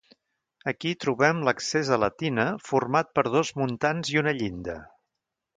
Aquí 0.71 0.93
hi 0.93 0.97
trobem 1.03 1.43
l'accés 1.49 1.91
a 1.97 2.01
la 2.05 2.09
tina 2.23 2.47
format 2.71 3.13
per 3.19 3.27
dos 3.39 3.55
muntants 3.63 4.15
i 4.15 4.21
una 4.27 4.35
llinda. 4.43 4.81